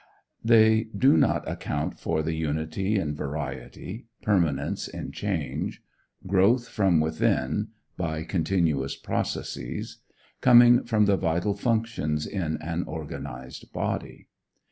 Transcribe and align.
They 0.43 0.85
do 0.97 1.15
not 1.15 1.47
account 1.47 1.99
for 1.99 2.23
the 2.23 2.33
unity 2.33 2.97
in 2.97 3.13
variety, 3.13 4.07
permanence 4.23 4.87
in 4.87 5.11
change, 5.11 5.83
growth 6.25 6.69
from 6.69 6.99
within 6.99 7.67
by 7.97 8.23
continuous 8.23 8.95
processes, 8.95 9.99
coming 10.41 10.85
from 10.85 11.05
the 11.05 11.17
vital 11.17 11.53
functions 11.53 12.25
in 12.25 12.57
an 12.63 12.83
organized 12.85 13.71
body. 13.73 14.27